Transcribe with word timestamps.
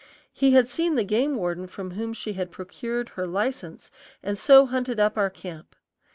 He 0.33 0.53
had 0.53 0.67
seen 0.67 0.95
the 0.95 1.03
game 1.03 1.35
warden 1.35 1.67
from 1.67 1.91
whom 1.91 2.11
she 2.11 2.33
had 2.33 2.49
procured 2.51 3.09
her 3.09 3.27
license, 3.27 3.91
and 4.23 4.35
so 4.35 4.65
hunted 4.65 4.99
up 4.99 5.15
our 5.15 5.29
camp. 5.29 5.75